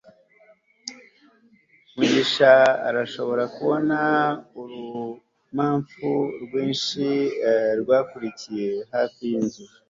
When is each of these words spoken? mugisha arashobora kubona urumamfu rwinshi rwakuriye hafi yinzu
mugisha 1.95 2.51
arashobora 2.89 3.43
kubona 3.55 3.97
urumamfu 4.61 6.09
rwinshi 6.43 7.05
rwakuriye 7.81 8.69
hafi 8.93 9.21
yinzu 9.31 9.63